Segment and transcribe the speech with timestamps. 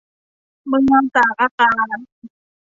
[0.67, 1.97] เมืองตากอากาศ